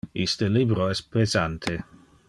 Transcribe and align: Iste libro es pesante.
Iste 0.21 0.47
libro 0.55 0.87
es 0.95 1.03
pesante. 1.17 1.77